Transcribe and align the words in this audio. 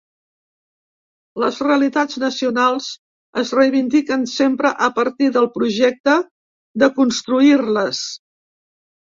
Les 1.43 1.59
realitats 1.65 2.17
nacionals 2.23 2.87
es 3.41 3.53
reivindiquen 3.59 4.23
sempre 4.33 4.73
a 4.87 4.89
partir 4.97 5.31
del 5.37 5.49
projecte 5.59 6.19
de 6.85 6.93
construir-les. 6.99 8.05